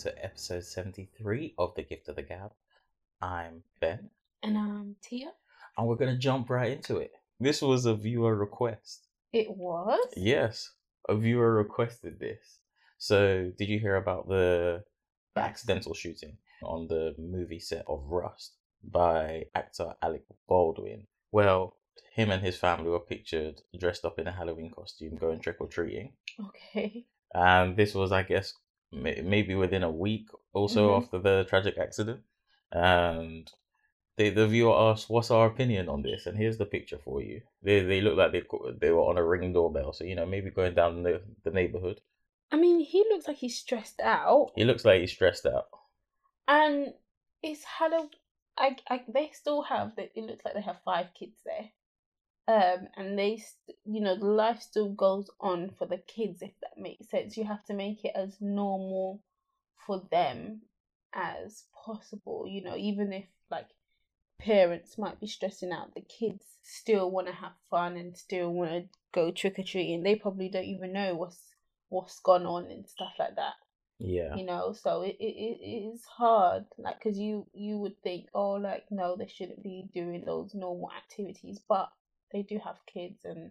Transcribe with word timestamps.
to 0.00 0.24
episode 0.24 0.64
73 0.64 1.54
of 1.58 1.74
The 1.74 1.82
Gift 1.82 2.08
of 2.08 2.16
the 2.16 2.22
Gab. 2.22 2.52
I'm 3.20 3.62
Ben, 3.80 4.08
And 4.42 4.56
I'm 4.56 4.96
Tia, 5.02 5.30
and 5.76 5.86
we're 5.86 5.96
going 5.96 6.10
to 6.14 6.18
jump 6.18 6.48
right 6.48 6.72
into 6.72 6.96
it. 6.96 7.12
This 7.38 7.60
was 7.60 7.84
a 7.84 7.94
viewer 7.94 8.34
request. 8.34 9.08
it 9.34 9.54
was. 9.54 10.06
Yes, 10.16 10.70
a 11.06 11.14
viewer 11.16 11.52
requested 11.54 12.18
this. 12.18 12.60
So, 12.96 13.52
did 13.58 13.68
you 13.68 13.78
hear 13.78 13.96
about 13.96 14.26
the 14.26 14.84
accidental 15.36 15.92
shooting 15.92 16.38
on 16.62 16.86
the 16.88 17.14
movie 17.18 17.60
set 17.60 17.84
of 17.86 18.04
Rust 18.06 18.54
by 18.82 19.44
actor 19.54 19.94
Alec 20.00 20.24
Baldwin? 20.48 21.08
Well, 21.30 21.76
him 22.14 22.30
and 22.30 22.42
his 22.42 22.56
family 22.56 22.88
were 22.88 23.00
pictured 23.00 23.60
dressed 23.78 24.06
up 24.06 24.18
in 24.18 24.26
a 24.26 24.32
Halloween 24.32 24.70
costume 24.70 25.16
going 25.16 25.40
trick 25.40 25.56
or 25.60 25.66
treating. 25.68 26.14
Okay. 26.40 27.04
and 27.34 27.76
this 27.76 27.94
was 27.94 28.10
i 28.12 28.22
guess 28.22 28.54
maybe 28.92 29.54
within 29.54 29.82
a 29.82 29.90
week 29.90 30.28
or 30.52 30.68
so 30.68 30.88
Mhm. 30.88 30.96
after 31.02 31.18
the 31.18 31.44
tragic 31.48 31.78
accident 31.78 32.22
and 32.72 33.52
the 34.16 34.30
the 34.30 34.46
viewer 34.46 34.74
asked 34.74 35.08
what's 35.08 35.30
our 35.30 35.46
opinion 35.46 35.88
on 35.88 36.02
this 36.02 36.26
and 36.26 36.36
here's 36.36 36.58
the 36.58 36.66
picture 36.66 36.98
for 36.98 37.22
you 37.22 37.42
they 37.62 37.80
they 37.80 38.00
look 38.00 38.16
like 38.16 38.32
they 38.32 38.42
they 38.80 38.90
were 38.90 39.08
on 39.10 39.18
a 39.18 39.24
ring 39.24 39.52
doorbell 39.52 39.92
so 39.92 40.04
you 40.04 40.14
know 40.14 40.26
maybe 40.26 40.50
going 40.50 40.74
down 40.74 41.02
the, 41.02 41.22
the 41.44 41.50
neighborhood 41.50 42.00
I 42.52 42.56
mean, 42.56 42.80
he 42.80 43.04
looks 43.08 43.28
like 43.28 43.36
he's 43.36 43.56
stressed 43.56 44.00
out, 44.00 44.50
he 44.56 44.64
looks 44.64 44.84
like 44.84 45.00
he's 45.00 45.12
stressed 45.12 45.46
out 45.46 45.68
and 46.48 46.92
it's 47.42 47.64
Halloween. 47.64 48.10
I, 48.58 48.76
I, 48.88 49.04
they 49.08 49.30
still 49.32 49.62
have. 49.62 49.92
It 49.96 50.16
looks 50.16 50.44
like 50.44 50.54
they 50.54 50.60
have 50.60 50.80
five 50.84 51.14
kids 51.14 51.38
there. 51.46 51.70
Um, 52.48 52.88
and 52.96 53.18
they, 53.18 53.36
st- 53.36 53.78
you 53.84 54.00
know, 54.00 54.16
the 54.16 54.26
life 54.26 54.60
still 54.60 54.90
goes 54.90 55.30
on 55.40 55.70
for 55.78 55.86
the 55.86 55.98
kids. 55.98 56.42
If 56.42 56.52
that 56.60 56.80
makes 56.80 57.08
sense, 57.08 57.36
you 57.36 57.44
have 57.44 57.64
to 57.66 57.74
make 57.74 58.04
it 58.04 58.12
as 58.14 58.36
normal 58.40 59.22
for 59.86 60.02
them 60.10 60.62
as 61.14 61.64
possible. 61.84 62.46
You 62.48 62.62
know, 62.64 62.76
even 62.76 63.12
if 63.12 63.26
like 63.50 63.68
parents 64.40 64.98
might 64.98 65.20
be 65.20 65.26
stressing 65.26 65.72
out, 65.72 65.94
the 65.94 66.00
kids 66.00 66.44
still 66.62 67.10
want 67.10 67.28
to 67.28 67.32
have 67.32 67.52
fun 67.70 67.96
and 67.96 68.16
still 68.16 68.52
want 68.52 68.70
to 68.70 68.84
go 69.12 69.30
trick 69.30 69.58
or 69.58 69.62
treating. 69.62 70.02
They 70.02 70.16
probably 70.16 70.48
don't 70.48 70.64
even 70.64 70.92
know 70.92 71.14
what's 71.14 71.54
what's 71.88 72.20
gone 72.20 72.46
on 72.46 72.70
and 72.70 72.88
stuff 72.88 73.12
like 73.18 73.36
that 73.36 73.54
yeah 74.00 74.34
you 74.34 74.44
know 74.44 74.72
so 74.72 75.02
it, 75.02 75.16
it, 75.20 75.58
it 75.60 75.92
is 75.92 76.04
hard 76.04 76.64
like 76.78 76.98
because 76.98 77.18
you 77.18 77.46
you 77.52 77.76
would 77.76 78.00
think 78.02 78.26
oh 78.34 78.52
like 78.52 78.84
no 78.90 79.14
they 79.14 79.26
shouldn't 79.26 79.62
be 79.62 79.84
doing 79.92 80.22
those 80.24 80.54
normal 80.54 80.88
activities 80.96 81.60
but 81.68 81.90
they 82.32 82.42
do 82.42 82.58
have 82.64 82.76
kids 82.86 83.24
and 83.24 83.50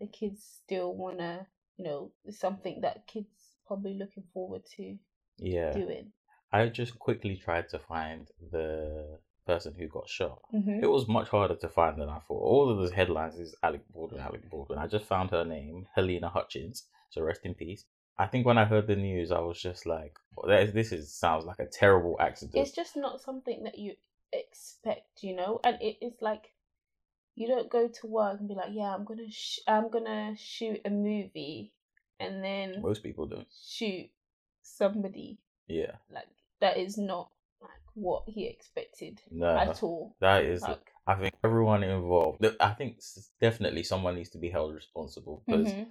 the 0.00 0.06
kids 0.06 0.44
still 0.64 0.94
want 0.94 1.18
to 1.18 1.46
you 1.76 1.84
know 1.84 2.10
something 2.30 2.80
that 2.82 3.06
kids 3.06 3.28
probably 3.66 3.94
looking 3.94 4.24
forward 4.32 4.62
to 4.76 4.96
yeah 5.38 5.72
doing 5.72 6.12
i 6.52 6.66
just 6.66 6.98
quickly 6.98 7.36
tried 7.36 7.68
to 7.68 7.78
find 7.78 8.28
the 8.50 9.18
person 9.46 9.74
who 9.76 9.88
got 9.88 10.08
shot 10.08 10.40
mm-hmm. 10.54 10.80
It 10.82 10.90
was 10.90 11.08
much 11.08 11.28
harder 11.28 11.56
to 11.56 11.68
find 11.68 12.00
than 12.00 12.08
I 12.08 12.20
thought. 12.20 12.42
All 12.42 12.70
of 12.70 12.78
those 12.78 12.92
headlines 12.92 13.34
is 13.40 13.56
Alec 13.62 13.82
Baldwin, 13.92 14.20
Alec 14.20 14.48
Baldwin. 14.48 14.78
I 14.78 14.86
just 14.86 15.04
found 15.04 15.30
her 15.30 15.44
name, 15.44 15.86
Halyna 15.96 16.30
Hutchins. 16.30 16.86
So 17.10 17.22
rest 17.22 17.40
in 17.44 17.54
peace. 17.54 17.84
I 18.18 18.26
think 18.26 18.46
when 18.46 18.56
I 18.56 18.64
heard 18.64 18.86
the 18.86 18.94
news, 18.94 19.32
I 19.32 19.40
was 19.40 19.60
just 19.60 19.84
like, 19.84 20.16
"Oh, 20.38 20.48
is- 20.48 20.72
"This 20.72 20.92
is 20.92 21.12
sounds 21.12 21.44
like 21.44 21.58
a 21.58 21.66
terrible 21.66 22.16
accident." 22.20 22.62
it's 22.62 22.76
just 22.76 22.96
not 22.96 23.20
something 23.20 23.64
that 23.64 23.78
you 23.78 23.94
expect 24.32 25.22
you 25.22 25.34
know 25.36 25.60
and 25.64 25.76
it 25.82 25.96
is 26.00 26.14
like 26.22 26.52
you 27.34 27.48
don't 27.48 27.70
go 27.70 27.88
to 27.88 28.06
work 28.06 28.38
and 28.38 28.48
be 28.48 28.54
like 28.54 28.70
yeah 28.72 28.94
i'm 28.94 29.04
gonna 29.04 29.30
sh- 29.30 29.60
i'm 29.66 29.90
gonna 29.90 30.34
shoot 30.36 30.80
a 30.84 30.90
movie 30.90 31.72
and 32.20 32.42
then 32.44 32.80
Most 32.82 33.02
people 33.02 33.26
don't. 33.26 33.46
shoot 33.66 34.08
somebody 34.62 35.38
Yeah, 35.66 35.92
like 36.10 36.28
that 36.60 36.76
is 36.76 36.96
not 36.96 37.30
like 37.60 37.70
what 37.94 38.22
he 38.26 38.46
expected 38.46 39.20
no, 39.30 39.56
at 39.56 39.82
all. 39.82 40.14
that 40.20 40.44
is. 40.44 40.62
Like, 40.62 40.92
I 41.06 41.14
think 41.16 41.34
everyone 41.42 41.82
involved. 41.82 42.46
I 42.60 42.70
think 42.74 43.00
definitely 43.40 43.82
someone 43.82 44.14
needs 44.14 44.30
to 44.30 44.38
be 44.38 44.50
held 44.50 44.72
responsible 44.74 45.42
because 45.46 45.72
mhm. 45.72 45.86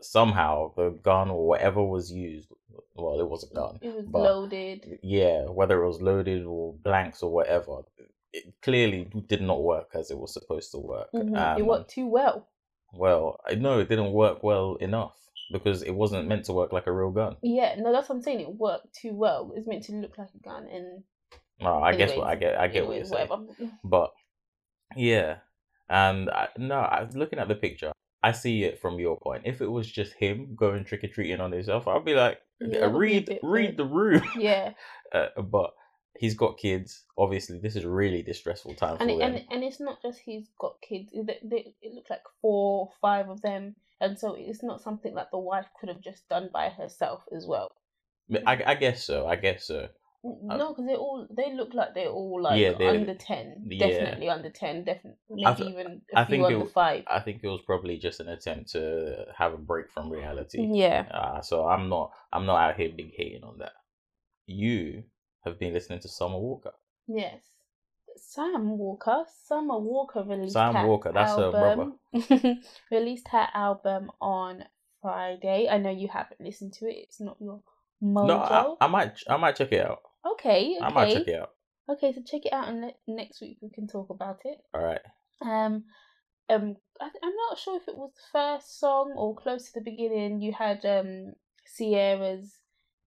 somehow 0.00 0.72
the 0.76 0.90
gun 1.02 1.30
or 1.30 1.46
whatever 1.46 1.82
was 1.84 2.10
used. 2.10 2.48
Well, 2.94 3.20
it 3.20 3.28
was 3.28 3.44
a 3.50 3.54
gun. 3.54 3.78
it 3.82 3.94
was 3.94 4.06
loaded. 4.06 4.98
yeah, 5.02 5.44
whether 5.44 5.82
it 5.82 5.86
was 5.86 6.00
loaded 6.00 6.44
or 6.44 6.72
blanks 6.74 7.22
or 7.22 7.30
whatever, 7.30 7.82
it 8.34 8.52
clearly 8.62 9.08
did 9.28 9.40
not 9.40 9.62
work 9.62 9.90
as 9.94 10.10
it 10.10 10.18
was 10.18 10.32
supposed 10.34 10.72
to 10.72 10.78
work. 10.78 11.08
Mhm. 11.14 11.36
And, 11.38 11.58
it 11.60 11.64
worked 11.64 11.90
too 11.90 12.06
well. 12.06 12.48
Well, 12.92 13.40
I 13.48 13.54
know 13.54 13.78
it 13.78 13.88
didn't 13.88 14.12
work 14.12 14.42
well 14.42 14.74
enough 14.76 15.16
because 15.52 15.82
it 15.82 15.92
wasn't 15.92 16.26
meant 16.26 16.44
to 16.46 16.52
work 16.52 16.72
like 16.72 16.86
a 16.88 16.92
real 16.92 17.10
gun. 17.10 17.36
Yeah, 17.42 17.74
no, 17.78 17.92
that's 17.92 18.08
what 18.08 18.16
I'm 18.16 18.22
saying. 18.22 18.40
It 18.40 18.54
worked 18.54 18.92
too 18.92 19.14
well. 19.14 19.52
It's 19.56 19.66
meant 19.68 19.84
to 19.84 19.92
look 19.92 20.18
like 20.18 20.30
a 20.34 20.38
gun, 20.38 20.66
and 20.68 21.04
No, 21.60 21.80
I 21.82 21.94
guess 21.94 22.16
what 22.16 22.26
I 22.26 22.34
get, 22.34 22.58
I 22.58 22.66
get 22.68 22.86
what 22.86 22.96
you're 22.96 23.04
saying. 23.04 23.28
But 23.84 24.12
yeah, 24.96 25.38
and 25.88 26.28
I, 26.30 26.48
no, 26.58 26.80
I 26.80 27.04
was 27.04 27.16
looking 27.16 27.38
at 27.38 27.48
the 27.48 27.54
picture. 27.54 27.92
I 28.22 28.32
see 28.32 28.64
it 28.64 28.80
from 28.80 28.98
your 28.98 29.18
point. 29.18 29.42
If 29.44 29.60
it 29.60 29.68
was 29.70 29.86
just 29.90 30.14
him 30.14 30.54
going 30.56 30.84
trick 30.84 31.04
or 31.04 31.08
treating 31.08 31.40
on 31.40 31.52
himself, 31.52 31.86
I'd 31.86 32.04
be 32.04 32.14
like, 32.14 32.40
Yeah, 32.60 32.86
would 32.86 32.92
be 32.92 32.98
read, 32.98 33.28
read 33.28 33.42
weird. 33.42 33.76
the 33.76 33.84
room. 33.84 34.22
Yeah, 34.36 34.72
uh, 35.12 35.28
but 35.42 35.74
he's 36.18 36.34
got 36.34 36.58
kids. 36.58 37.04
Obviously, 37.18 37.58
this 37.58 37.76
is 37.76 37.84
a 37.84 37.88
really 37.88 38.22
distressful 38.22 38.74
time 38.74 38.96
and 39.00 39.10
for 39.10 39.16
it, 39.16 39.18
them. 39.18 39.34
and 39.34 39.44
and 39.50 39.64
it's 39.64 39.80
not 39.80 40.00
just 40.02 40.18
he's 40.20 40.48
got 40.58 40.76
kids. 40.80 41.10
It, 41.12 41.26
they, 41.48 41.74
it 41.82 41.94
looked 41.94 42.10
like 42.10 42.22
four, 42.40 42.90
five 43.00 43.28
of 43.28 43.40
them, 43.42 43.74
and 44.00 44.18
so 44.18 44.34
it's 44.38 44.62
not 44.62 44.80
something 44.82 45.14
that 45.14 45.30
the 45.30 45.38
wife 45.38 45.66
could 45.78 45.88
have 45.88 46.00
just 46.00 46.28
done 46.28 46.50
by 46.52 46.68
herself 46.70 47.22
as 47.34 47.46
well. 47.46 47.70
I, 48.46 48.62
I 48.66 48.74
guess 48.74 49.04
so. 49.04 49.26
I 49.26 49.36
guess 49.36 49.66
so. 49.66 49.88
No, 50.26 50.70
because 50.70 50.86
they 50.86 50.94
all 50.94 51.26
they 51.36 51.52
look 51.52 51.74
like 51.74 51.92
they're 51.92 52.08
all 52.08 52.40
like 52.40 52.58
Yeah, 52.58 52.72
they're- 52.78 52.88
under 52.88 53.14
ten, 53.14 53.62
yeah. 53.66 53.86
definitely 53.86 54.28
under 54.30 54.48
ten, 54.48 54.82
definitely 54.82 55.44
I 55.44 55.50
maybe 55.50 55.56
th- 55.64 55.70
even 55.74 56.00
a 56.14 56.18
I 56.20 56.24
few 56.24 56.30
think 56.36 56.46
under 56.46 56.64
five. 56.66 57.04
I 57.06 57.20
think 57.20 57.40
it 57.42 57.48
was 57.48 57.60
probably 57.66 57.98
just 57.98 58.20
an 58.20 58.28
attempt 58.30 58.70
to 58.72 59.26
have 59.36 59.52
a 59.52 59.58
break 59.58 59.90
from 59.90 60.08
reality. 60.10 60.66
Yeah, 60.72 61.02
Uh, 61.12 61.42
so 61.42 61.66
I'm 61.68 61.90
not 61.90 62.10
I'm 62.32 62.46
not 62.46 62.56
out 62.56 62.76
here 62.76 62.90
big 62.96 63.12
hating 63.14 63.44
on 63.44 63.58
that. 63.58 63.72
You 64.46 65.02
have 65.44 65.58
been 65.58 65.72
listening 65.72 66.00
to 66.00 66.08
Summer 66.08 66.38
Walker. 66.38 66.72
yes. 67.06 67.40
Sam 68.16 68.78
Walker, 68.78 69.24
Summer 69.46 69.78
Walker 69.78 70.22
released 70.22 70.52
Sam 70.52 70.72
her 70.74 70.86
Walker, 70.86 71.10
that's 71.12 71.34
her 71.34 71.50
brother. 71.50 71.92
album. 72.12 72.60
released 72.90 73.26
her 73.28 73.48
album 73.52 74.10
on 74.20 74.64
Friday. 75.02 75.68
I 75.68 75.78
know 75.78 75.90
you 75.90 76.06
haven't 76.08 76.40
listened 76.40 76.74
to 76.74 76.86
it. 76.86 76.94
It's 76.96 77.20
not 77.20 77.36
your 77.40 77.60
mojo. 78.00 78.26
No, 78.28 78.76
I, 78.80 78.84
I 78.84 78.88
might 78.88 79.18
I 79.28 79.36
might 79.36 79.56
check 79.56 79.72
it 79.72 79.84
out. 79.84 80.00
okay, 80.34 80.76
I 80.80 80.90
might 80.90 81.12
check 81.12 81.26
it 81.26 81.40
out. 81.40 81.50
okay. 81.90 82.12
So 82.12 82.22
check 82.24 82.46
it 82.46 82.52
out, 82.52 82.68
and 82.68 82.82
ne- 82.82 82.96
next 83.08 83.40
week 83.40 83.58
we 83.60 83.68
can 83.70 83.88
talk 83.88 84.10
about 84.10 84.40
it. 84.44 84.58
All 84.72 84.82
right. 84.84 85.00
Um, 85.42 85.84
um, 86.48 86.76
I, 87.00 87.06
I'm 87.20 87.34
not 87.50 87.58
sure 87.58 87.76
if 87.78 87.88
it 87.88 87.96
was 87.96 88.12
the 88.14 88.38
first 88.38 88.78
song 88.78 89.12
or 89.16 89.34
close 89.34 89.66
to 89.72 89.80
the 89.80 89.90
beginning. 89.90 90.40
You 90.40 90.52
had 90.52 90.84
um 90.86 91.32
Ciara's 91.76 92.60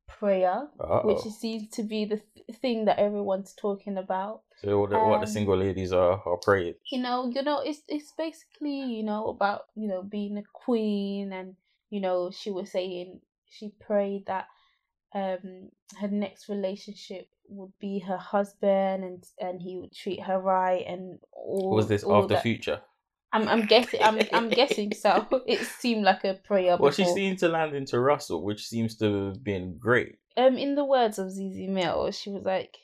prayer, 0.07 0.69
Uh-oh. 0.81 1.07
which 1.07 1.21
seems 1.35 1.69
to 1.71 1.83
be 1.83 2.05
the 2.05 2.21
th- 2.35 2.59
thing 2.61 2.85
that 2.87 2.99
everyone's 2.99 3.55
talking 3.55 3.99
about. 3.99 4.43
so 4.63 4.81
what 4.81 4.91
the, 4.91 4.99
what 4.99 5.21
the 5.21 5.27
um, 5.27 5.33
single 5.33 5.57
ladies 5.57 5.93
are 5.93 6.23
are 6.25 6.39
praying. 6.39 6.75
You 6.91 7.01
know, 7.03 7.31
you 7.35 7.43
know, 7.43 7.61
it's 7.61 7.83
it's 7.89 8.13
basically 8.17 8.81
you 8.97 9.03
know 9.03 9.27
about 9.27 9.63
you 9.75 9.89
know 9.89 10.03
being 10.03 10.39
a 10.39 10.43
queen, 10.53 11.33
and 11.33 11.57
you 11.91 12.01
know 12.01 12.31
she 12.31 12.51
was 12.51 12.71
saying 12.73 13.21
she 13.49 13.73
prayed 13.81 14.27
that 14.27 14.47
um 15.15 15.71
her 16.01 16.09
next 16.09 16.49
relationship 16.49 17.29
would 17.49 17.73
be 17.81 18.01
her 18.01 18.17
husband 18.17 19.05
and 19.05 19.25
and 19.41 19.63
he 19.63 19.77
would 19.79 19.93
treat 19.93 20.21
her 20.21 20.39
right 20.39 20.85
and 20.87 21.19
all 21.33 21.71
Was 21.71 21.87
this 21.87 22.03
all 22.03 22.23
after 22.23 22.35
that. 22.35 22.43
Future? 22.43 22.81
I'm 23.37 23.49
I'm 23.49 23.67
guessing 23.67 24.01
I'm 24.03 24.19
I'm 24.33 24.49
guessing 24.49 24.93
so. 24.95 25.27
It 25.47 25.61
seemed 25.61 26.05
like 26.05 26.25
a 26.25 26.35
prayer. 26.35 26.77
Well, 26.79 26.93
she 26.93 27.05
seemed 27.05 27.39
to 27.41 27.49
land 27.49 27.75
into 27.75 28.01
Russell, 28.01 28.43
which 28.43 28.67
seems 28.67 28.97
to 28.99 29.27
have 29.27 29.45
been 29.45 29.77
great. 29.79 30.19
um 30.37 30.57
in 30.57 30.75
the 30.75 30.85
words 30.85 31.19
of 31.19 31.29
Zeze 31.29 31.69
Millz, 31.69 32.15
she 32.21 32.31
was 32.31 32.45
like, 32.45 32.79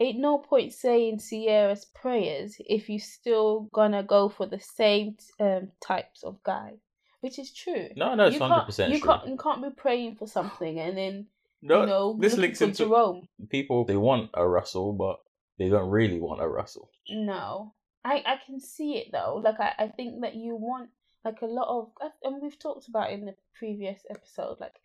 "Ain't 0.00 0.18
no 0.18 0.38
point 0.38 0.72
saying 0.72 1.20
Ciara's 1.20 1.86
prayers 1.86 2.56
if 2.60 2.88
you 2.88 2.98
still 2.98 3.68
gonna 3.72 4.02
go 4.02 4.28
for 4.28 4.46
the 4.46 4.60
same 4.60 5.16
um 5.40 5.72
types 5.80 6.22
of 6.22 6.42
guy," 6.42 6.74
which 7.20 7.38
is 7.38 7.52
true. 7.52 7.88
No, 7.96 8.14
no, 8.14 8.26
it's 8.26 8.38
hundred 8.38 8.66
percent 8.66 8.92
you 8.92 9.00
can't 9.00 9.26
you 9.26 9.36
can't 9.36 9.62
be 9.62 9.70
praying 9.70 10.16
for 10.16 10.26
something 10.26 10.78
and 10.78 10.96
then 10.96 11.26
no, 11.62 11.80
you 11.80 11.86
know 11.86 12.16
this 12.20 12.36
links 12.36 12.60
into 12.60 12.84
Jerome. 12.84 13.28
people. 13.48 13.84
They 13.84 13.96
want 13.96 14.30
a 14.34 14.46
Russell, 14.46 14.92
but 14.92 15.16
they 15.58 15.68
don't 15.70 15.90
really 15.90 16.20
want 16.20 16.42
a 16.42 16.48
Russell. 16.48 16.90
No, 17.08 17.72
I 18.12 18.22
I 18.34 18.36
can 18.46 18.60
see 18.60 18.90
it 19.00 19.08
though. 19.12 19.40
Like 19.44 19.58
I 19.60 19.72
I 19.84 19.88
think 19.88 20.20
that 20.22 20.34
you 20.34 20.54
want 20.56 20.90
like 21.24 21.42
a 21.42 21.46
lot 21.58 21.68
of 21.76 21.90
and 22.22 22.40
we've 22.42 22.58
talked 22.58 22.86
about 22.88 23.10
in 23.10 23.24
the 23.26 23.34
previous 23.58 24.00
episode 24.08 24.56
like 24.60 24.76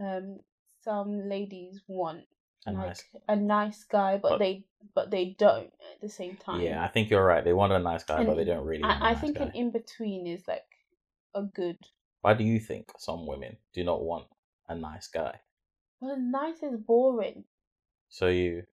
um 0.00 0.38
some 0.82 1.28
ladies 1.28 1.82
want 1.86 2.24
A 2.66 2.72
like 2.72 2.86
nice, 2.86 3.02
a 3.28 3.36
nice 3.36 3.84
guy 3.84 4.12
but, 4.16 4.30
But- 4.30 4.38
they 4.38 4.54
but 4.94 5.10
they 5.10 5.36
don't 5.38 5.70
at 5.92 6.00
the 6.00 6.08
same 6.08 6.36
time. 6.36 6.62
yeah, 6.62 6.82
I 6.82 6.88
think 6.88 7.10
you're 7.10 7.24
right. 7.32 7.44
They 7.44 7.52
want 7.52 7.72
a 7.74 7.78
nice 7.78 8.02
guy, 8.02 8.24
but 8.24 8.36
they 8.36 8.44
don't 8.52 8.64
really. 8.64 8.82
want 8.82 8.96
a 9.00 9.04
I, 9.04 9.08
I 9.10 9.12
nice 9.12 9.20
think 9.20 9.36
guy. 9.36 9.44
an 9.44 9.52
in 9.54 9.70
between 9.70 10.26
is 10.26 10.42
like 10.48 10.64
a 11.34 11.42
good 11.42 11.76
Why 12.22 12.32
do 12.34 12.44
you 12.44 12.58
think 12.68 12.84
some 12.98 13.26
women 13.26 13.52
do 13.74 13.84
not 13.84 14.00
want 14.10 14.26
a 14.68 14.74
nice 14.74 15.08
guy? 15.08 15.34
Well, 16.00 16.16
nice 16.18 16.62
is 16.62 16.76
boring. 16.92 17.44
So 18.08 18.28
you 18.28 18.64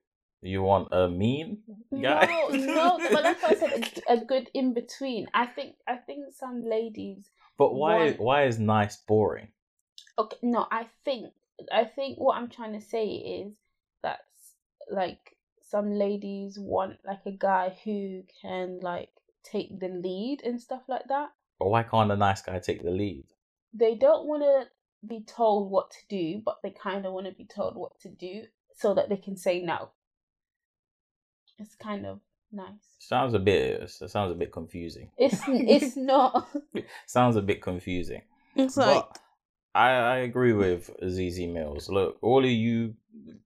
you 0.41 0.61
want 0.61 0.89
a 0.91 1.09
mean 1.09 1.59
guy? 1.91 2.25
No, 2.25 2.49
no, 2.49 2.97
but 3.11 3.23
like 3.23 3.43
I 3.43 3.55
said, 3.55 4.01
a, 4.07 4.13
a 4.13 4.25
good 4.25 4.49
in 4.53 4.73
between. 4.73 5.27
I 5.33 5.45
think 5.47 5.75
I 5.87 5.95
think 5.95 6.33
some 6.33 6.63
ladies. 6.63 7.29
but 7.57 7.73
why 7.73 7.95
want- 7.97 8.19
why 8.19 8.43
is 8.45 8.59
nice 8.59 8.97
boring? 8.97 9.49
Okay, 10.19 10.37
no, 10.41 10.67
I 10.71 10.87
think 11.05 11.33
I 11.71 11.85
think 11.85 12.17
what 12.17 12.37
I'm 12.37 12.49
trying 12.49 12.73
to 12.73 12.81
say 12.85 13.07
is 13.07 13.53
that 14.03 14.21
like 14.91 15.35
some 15.61 15.93
ladies 15.93 16.57
want 16.59 16.97
like 17.05 17.25
a 17.25 17.31
guy 17.31 17.75
who 17.83 18.23
can 18.41 18.79
like 18.81 19.09
take 19.43 19.79
the 19.79 19.89
lead 19.89 20.41
and 20.43 20.61
stuff 20.61 20.81
like 20.87 21.07
that. 21.09 21.29
But 21.59 21.69
why 21.69 21.83
can't 21.83 22.11
a 22.11 22.15
nice 22.15 22.41
guy 22.41 22.59
take 22.59 22.83
the 22.83 22.91
lead? 22.91 23.25
They 23.73 23.95
don't 23.95 24.27
want 24.27 24.43
to 24.43 24.67
be 25.07 25.23
told 25.23 25.71
what 25.71 25.91
to 25.91 25.97
do, 26.09 26.41
but 26.43 26.57
they 26.63 26.69
kind 26.71 27.05
of 27.05 27.13
want 27.13 27.25
to 27.27 27.33
be 27.33 27.45
told 27.45 27.75
what 27.75 27.99
to 28.01 28.09
do 28.09 28.43
so 28.75 28.93
that 28.93 29.09
they 29.09 29.17
can 29.17 29.35
say 29.37 29.61
no. 29.61 29.89
It's 31.59 31.75
kind 31.75 32.05
of 32.05 32.19
nice. 32.51 32.95
Sounds 32.99 33.33
a 33.33 33.39
bit 33.39 33.81
it 33.81 33.89
sounds 34.09 34.31
a 34.31 34.35
bit 34.35 34.51
confusing. 34.51 35.11
It's 35.17 35.41
it's 35.47 35.95
not. 35.95 36.47
Sounds 37.07 37.35
a 37.35 37.41
bit 37.41 37.61
confusing. 37.61 38.21
It's 38.55 38.75
But 38.75 39.17
I, 39.73 39.89
I 39.91 40.15
agree 40.17 40.53
with 40.53 40.89
Zeze 41.03 41.47
Millz. 41.51 41.89
Look, 41.89 42.17
all 42.21 42.43
of 42.43 42.49
you 42.49 42.95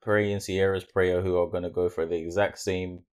praying 0.02 0.40
Ciara's 0.40 0.84
prayer 0.84 1.22
who 1.22 1.38
are 1.38 1.48
going 1.48 1.64
to 1.64 1.70
go 1.70 1.90
for 1.90 2.06
the 2.06 2.16
exact 2.16 2.60
same 2.60 3.04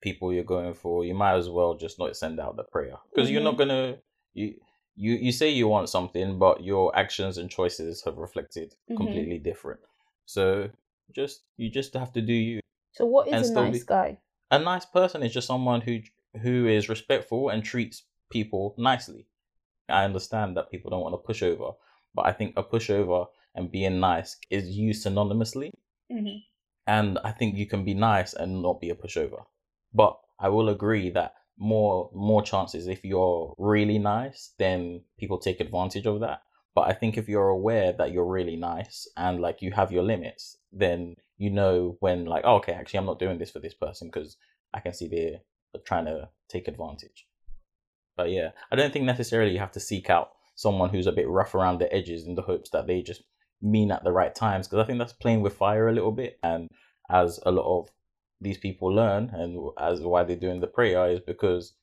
people 0.00 0.32
you're 0.32 0.44
going 0.44 0.74
for, 0.74 1.04
you 1.04 1.14
might 1.14 1.36
as 1.36 1.48
well 1.48 1.74
just 1.74 1.98
not 1.98 2.16
send 2.16 2.40
out 2.40 2.56
the 2.56 2.64
prayer 2.64 2.96
because 3.14 3.30
you're 3.30 3.42
not 3.42 3.56
going 3.56 3.68
to 3.68 3.98
you. 4.34 4.54
You, 4.94 5.14
you 5.14 5.32
say 5.32 5.48
you 5.48 5.68
want 5.68 5.88
something, 5.88 6.38
but 6.38 6.62
your 6.62 6.94
actions 6.94 7.38
and 7.38 7.48
choices 7.48 8.02
have 8.04 8.18
reflected 8.18 8.74
Mhm. 8.90 8.96
completely 8.98 9.38
different. 9.38 9.80
So 10.26 10.68
just 11.12 11.44
you 11.56 11.70
just 11.70 11.94
have 11.94 12.12
to 12.12 12.20
do 12.20 12.34
you. 12.34 12.60
so 12.92 13.06
what 13.06 13.26
is 13.26 13.48
and 13.48 13.56
a 13.56 13.62
nice 13.70 13.80
be- 13.80 13.86
guy? 13.86 14.18
A 14.52 14.58
nice 14.60 14.84
person 14.84 15.24
is 15.24 15.32
just 15.32 15.48
someone 15.48 15.80
who 15.80 16.00
who 16.42 16.66
is 16.68 16.88
respectful 16.88 17.48
and 17.48 17.64
treats 17.64 18.04
people 18.30 18.76
nicely. 18.78 19.26
I 19.88 20.04
understand 20.04 20.56
that 20.56 20.70
people 20.70 20.90
don't 20.90 21.00
want 21.02 21.14
to 21.14 21.26
push 21.26 21.42
over, 21.42 21.72
but 22.14 22.26
I 22.26 22.32
think 22.32 22.54
a 22.56 22.62
pushover 22.62 23.26
and 23.54 23.72
being 23.72 23.98
nice 23.98 24.36
is 24.50 24.68
used 24.76 25.04
synonymously. 25.06 25.70
hmm 26.10 26.36
And 26.86 27.18
I 27.24 27.32
think 27.32 27.56
you 27.56 27.66
can 27.66 27.84
be 27.84 27.94
nice 27.94 28.34
and 28.34 28.62
not 28.62 28.80
be 28.80 28.90
a 28.90 28.94
pushover. 28.94 29.46
But 29.94 30.20
I 30.38 30.48
will 30.50 30.68
agree 30.68 31.10
that 31.10 31.34
more 31.56 32.10
more 32.12 32.42
chances 32.42 32.86
if 32.88 33.04
you're 33.04 33.54
really 33.58 33.98
nice, 33.98 34.52
then 34.58 35.04
people 35.18 35.38
take 35.38 35.60
advantage 35.60 36.06
of 36.06 36.20
that. 36.20 36.42
But 36.74 36.88
I 36.88 36.92
think 36.92 37.16
if 37.16 37.28
you're 37.28 37.48
aware 37.48 37.92
that 37.94 38.12
you're 38.12 38.26
really 38.38 38.56
nice 38.56 39.08
and 39.16 39.40
like 39.40 39.62
you 39.62 39.72
have 39.72 39.92
your 39.92 40.02
limits, 40.02 40.58
then 40.72 41.16
you 41.42 41.50
know 41.50 41.96
when 41.98 42.24
like, 42.24 42.44
oh, 42.46 42.56
okay, 42.58 42.72
actually 42.72 42.98
I'm 42.98 43.06
not 43.06 43.18
doing 43.18 43.38
this 43.38 43.50
for 43.50 43.58
this 43.58 43.74
person 43.74 44.08
because 44.08 44.36
I 44.72 44.78
can 44.78 44.94
see 44.94 45.08
they're 45.08 45.40
they're 45.72 45.82
trying 45.84 46.04
to 46.04 46.28
take 46.48 46.68
advantage. 46.68 47.26
But 48.16 48.30
yeah, 48.30 48.50
I 48.70 48.76
don't 48.76 48.92
think 48.92 49.06
necessarily 49.06 49.52
you 49.52 49.58
have 49.58 49.72
to 49.72 49.80
seek 49.80 50.08
out 50.08 50.30
someone 50.54 50.90
who's 50.90 51.08
a 51.08 51.18
bit 51.20 51.28
rough 51.28 51.56
around 51.56 51.80
the 51.80 51.92
edges 51.92 52.28
in 52.28 52.36
the 52.36 52.42
hopes 52.42 52.70
that 52.70 52.86
they 52.86 53.02
just 53.02 53.22
mean 53.60 53.90
at 53.90 54.04
the 54.04 54.12
right 54.12 54.32
times 54.32 54.68
because 54.68 54.84
I 54.84 54.86
think 54.86 55.00
that's 55.00 55.14
playing 55.14 55.40
with 55.40 55.56
fire 55.56 55.88
a 55.88 55.92
little 55.92 56.12
bit. 56.12 56.38
And 56.44 56.68
as 57.10 57.40
a 57.44 57.50
lot 57.50 57.80
of 57.80 57.88
these 58.40 58.58
people 58.58 58.94
learn, 58.94 59.30
and 59.32 59.70
as 59.80 60.00
why 60.00 60.22
they're 60.22 60.36
doing 60.36 60.60
the 60.60 60.68
prayer 60.68 61.10
is 61.10 61.20
because 61.20 61.74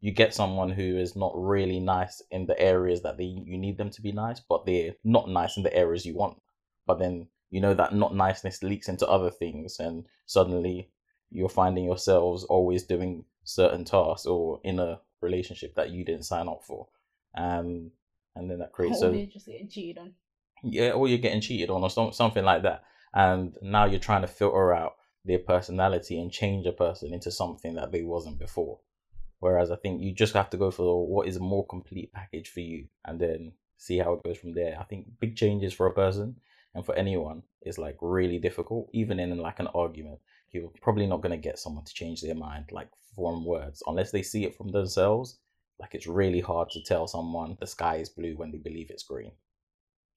you 0.00 0.12
get 0.12 0.32
someone 0.32 0.70
who 0.70 0.96
is 0.96 1.16
not 1.16 1.32
really 1.34 1.80
nice 1.80 2.22
in 2.30 2.46
the 2.46 2.60
areas 2.60 3.02
that 3.02 3.16
they 3.16 3.24
you 3.24 3.58
need 3.58 3.78
them 3.78 3.90
to 3.90 4.00
be 4.00 4.12
nice, 4.12 4.38
but 4.38 4.64
they're 4.64 4.94
not 5.02 5.28
nice 5.28 5.56
in 5.56 5.64
the 5.64 5.74
areas 5.74 6.06
you 6.06 6.14
want. 6.14 6.40
But 6.86 7.00
then 7.00 7.26
you 7.50 7.60
know 7.60 7.74
that 7.74 7.94
not 7.94 8.14
niceness 8.14 8.62
leaks 8.62 8.88
into 8.88 9.06
other 9.06 9.30
things, 9.30 9.78
and 9.80 10.06
suddenly 10.26 10.90
you're 11.30 11.48
finding 11.48 11.84
yourselves 11.84 12.44
always 12.44 12.84
doing 12.84 13.24
certain 13.44 13.84
tasks 13.84 14.26
or 14.26 14.60
in 14.64 14.78
a 14.78 15.00
relationship 15.20 15.74
that 15.74 15.90
you 15.90 16.04
didn't 16.04 16.24
sign 16.24 16.48
up 16.48 16.62
for, 16.62 16.88
um, 17.36 17.90
and 18.36 18.50
then 18.50 18.58
that 18.58 18.72
creates 18.72 19.02
Or 19.02 19.08
a 19.08 19.12
they're 19.12 19.26
just 19.26 19.46
getting 19.46 19.68
cheated 19.68 19.98
on. 19.98 20.12
yeah, 20.62 20.90
or 20.90 21.08
you're 21.08 21.18
getting 21.18 21.40
cheated 21.40 21.70
on 21.70 21.82
or 21.82 21.90
some, 21.90 22.12
something 22.12 22.44
like 22.44 22.62
that. 22.62 22.84
And 23.14 23.54
now 23.62 23.86
you're 23.86 23.98
trying 24.00 24.20
to 24.22 24.28
filter 24.28 24.74
out 24.74 24.96
their 25.24 25.38
personality 25.38 26.20
and 26.20 26.30
change 26.30 26.66
a 26.66 26.72
person 26.72 27.12
into 27.12 27.30
something 27.30 27.74
that 27.74 27.90
they 27.90 28.02
wasn't 28.02 28.38
before. 28.38 28.78
Whereas 29.40 29.70
I 29.70 29.76
think 29.76 30.02
you 30.02 30.12
just 30.12 30.34
have 30.34 30.50
to 30.50 30.56
go 30.56 30.70
for 30.70 31.06
what 31.06 31.28
is 31.28 31.36
a 31.36 31.40
more 31.40 31.66
complete 31.66 32.12
package 32.12 32.48
for 32.48 32.60
you 32.60 32.88
and 33.04 33.20
then 33.20 33.52
see 33.76 33.98
how 33.98 34.12
it 34.14 34.22
goes 34.24 34.36
from 34.38 34.54
there. 34.54 34.76
I 34.78 34.84
think 34.84 35.06
big 35.20 35.36
changes 35.36 35.72
for 35.72 35.86
a 35.86 35.94
person 35.94 36.36
and 36.78 36.86
for 36.86 36.94
anyone 36.96 37.42
is 37.62 37.78
like 37.78 37.98
really 38.00 38.38
difficult, 38.38 38.88
even 38.94 39.20
in 39.20 39.36
like 39.38 39.60
an 39.60 39.68
argument. 39.68 40.20
You're 40.52 40.70
probably 40.82 41.06
not 41.06 41.20
going 41.22 41.32
to 41.32 41.48
get 41.48 41.58
someone 41.58 41.84
to 41.84 41.94
change 41.94 42.22
their 42.22 42.34
mind 42.34 42.70
like 42.72 42.90
from 43.14 43.44
words 43.44 43.82
unless 43.86 44.10
they 44.12 44.22
see 44.22 44.44
it 44.44 44.56
from 44.56 44.68
themselves. 44.70 45.38
Like 45.78 45.94
it's 45.94 46.06
really 46.06 46.40
hard 46.40 46.70
to 46.70 46.82
tell 46.82 47.06
someone 47.06 47.56
the 47.60 47.66
sky 47.66 47.96
is 47.96 48.08
blue 48.08 48.36
when 48.36 48.50
they 48.52 48.58
believe 48.58 48.90
it's 48.90 49.04
green 49.04 49.32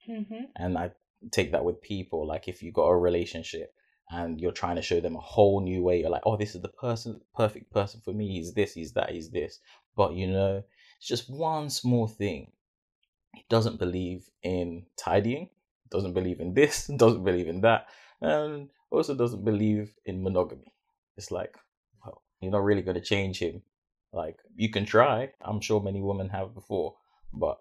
hmm 0.06 0.46
and 0.58 0.78
I 0.78 0.92
take 1.32 1.52
that 1.52 1.66
with 1.66 1.82
people. 1.82 2.28
Like 2.28 2.48
if 2.48 2.64
you 2.64 2.72
got 2.72 2.88
a 2.90 2.98
relationship 2.98 3.74
and 4.10 4.40
you're 4.42 4.52
trying 4.52 4.76
to 4.78 4.82
show 4.82 5.00
them 5.00 5.16
a 5.16 5.22
whole 5.22 5.62
new 5.62 5.84
way, 5.84 6.02
you're 6.02 6.10
like, 6.10 6.24
oh, 6.26 6.38
this 6.38 6.56
is 6.56 6.62
the 6.62 6.70
person, 6.70 7.22
perfect 7.36 7.72
person 7.72 8.02
for 8.04 8.14
me. 8.14 8.30
He's 8.30 8.54
this, 8.54 8.74
he's 8.74 8.94
that, 8.94 9.12
he's 9.12 9.30
this. 9.30 9.60
But 9.96 10.14
you 10.16 10.28
know, 10.28 10.64
it's 10.98 11.08
just 11.08 11.30
one 11.30 11.70
small 11.70 12.08
thing. 12.08 12.52
He 13.36 13.46
doesn't 13.50 13.80
believe 13.80 14.30
in 14.44 14.86
tidying, 14.98 15.50
doesn't 15.92 16.14
believe 16.14 16.40
in 16.40 16.54
this, 16.54 16.88
doesn't 16.98 17.24
believe 17.24 17.48
in 17.48 17.62
that, 17.62 17.88
and 18.22 18.70
also 18.90 19.16
doesn't 19.16 19.46
believe 19.46 19.94
in 20.06 20.24
monogamy. 20.24 20.74
It's 21.18 21.32
like, 21.32 21.56
well, 22.04 22.24
you're 22.40 22.52
not 22.52 22.64
really 22.64 22.82
going 22.82 22.96
to 22.96 23.02
change 23.02 23.40
him. 23.40 23.62
Like 24.14 24.40
you 24.56 24.70
can 24.70 24.86
try. 24.86 25.32
I'm 25.42 25.62
sure 25.62 25.82
many 25.82 26.02
women 26.02 26.30
have 26.30 26.54
before, 26.54 26.96
but 27.34 27.60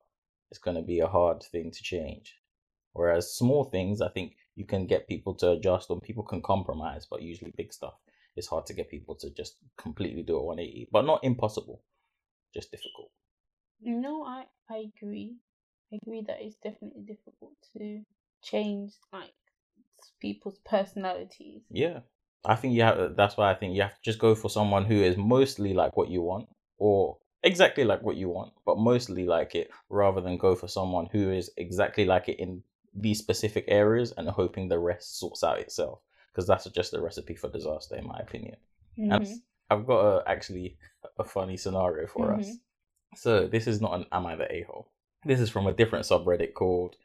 it's 0.50 0.58
going 0.58 0.76
to 0.76 0.82
be 0.82 1.00
a 1.00 1.06
hard 1.06 1.42
thing 1.42 1.70
to 1.70 1.82
change. 1.82 2.36
Whereas 2.92 3.34
small 3.34 3.64
things, 3.64 4.00
I 4.00 4.08
think 4.08 4.34
you 4.56 4.66
can 4.66 4.86
get 4.86 5.08
people 5.08 5.34
to 5.36 5.52
adjust 5.52 5.90
or 5.90 6.00
people 6.00 6.24
can 6.24 6.42
compromise, 6.42 7.06
but 7.08 7.22
usually 7.22 7.52
big 7.56 7.72
stuff, 7.72 7.94
it's 8.34 8.48
hard 8.48 8.66
to 8.66 8.74
get 8.74 8.90
people 8.90 9.14
to 9.16 9.30
just 9.30 9.56
completely 9.76 10.22
do 10.22 10.36
a 10.36 10.42
180. 10.42 10.88
But 10.90 11.06
not 11.06 11.22
impossible, 11.22 11.82
just 12.52 12.72
difficult. 12.72 13.10
No, 13.80 14.24
I 14.24 14.46
I 14.68 14.90
agree. 14.96 15.36
I 15.92 15.98
agree 16.02 16.22
that 16.26 16.38
it's 16.40 16.56
definitely 16.56 17.02
difficult 17.02 17.54
to 17.76 18.02
change 18.42 18.92
like 19.12 19.32
people's 20.20 20.58
personalities. 20.64 21.62
Yeah. 21.70 22.00
I 22.44 22.54
think 22.56 22.74
you 22.74 22.82
have, 22.82 23.16
that's 23.16 23.36
why 23.36 23.50
I 23.50 23.54
think 23.54 23.74
you 23.74 23.82
have 23.82 23.94
to 23.94 24.02
just 24.02 24.18
go 24.18 24.34
for 24.34 24.48
someone 24.48 24.84
who 24.86 24.94
is 25.02 25.16
mostly 25.16 25.74
like 25.74 25.96
what 25.96 26.08
you 26.08 26.22
want 26.22 26.48
or 26.78 27.18
exactly 27.42 27.84
like 27.84 28.02
what 28.02 28.16
you 28.16 28.30
want, 28.30 28.52
but 28.64 28.78
mostly 28.78 29.24
like 29.26 29.54
it 29.54 29.70
rather 29.90 30.20
than 30.22 30.38
go 30.38 30.54
for 30.54 30.68
someone 30.68 31.06
who 31.12 31.30
is 31.30 31.50
exactly 31.58 32.06
like 32.06 32.28
it 32.28 32.38
in 32.40 32.62
these 32.94 33.18
specific 33.18 33.64
areas 33.68 34.12
and 34.16 34.28
hoping 34.28 34.68
the 34.68 34.78
rest 34.78 35.18
sorts 35.18 35.44
out 35.44 35.58
itself. 35.58 36.00
Because 36.32 36.46
that's 36.46 36.64
just 36.70 36.94
a 36.94 37.00
recipe 37.00 37.34
for 37.34 37.50
disaster, 37.50 37.96
in 37.96 38.06
my 38.06 38.18
opinion. 38.18 38.56
And 38.98 39.12
Mhm. 39.12 39.22
s- 39.22 39.40
I've 39.68 39.86
got 39.86 40.00
a, 40.00 40.28
actually 40.28 40.78
a 41.18 41.24
funny 41.24 41.56
scenario 41.56 42.06
for 42.06 42.32
us. 42.34 42.56
So 43.16 43.46
this 43.48 43.66
is 43.66 43.80
not 43.80 43.94
an 43.94 44.06
Am 44.12 44.26
I 44.26 44.36
the 44.36 44.50
A 44.52 44.62
hole? 44.62 44.92
This 45.24 45.40
is 45.40 45.50
from 45.50 45.66
a 45.66 45.72
different 45.72 46.06
subreddit 46.06 46.54
called 46.54 46.96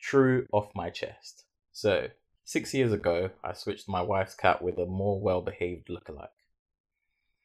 True 0.00 0.46
Off 0.52 0.70
My 0.74 0.90
Chest. 0.90 1.44
So 1.72 2.08
six 2.44 2.72
years 2.74 2.92
ago, 2.92 3.30
I 3.42 3.52
switched 3.52 3.88
my 3.88 4.02
wife's 4.02 4.34
cat 4.34 4.62
with 4.62 4.78
a 4.78 4.86
more 4.86 5.20
well 5.20 5.40
behaved 5.40 5.88
lookalike. 5.88 6.28